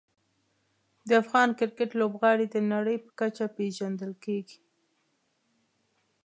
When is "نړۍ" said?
2.73-2.97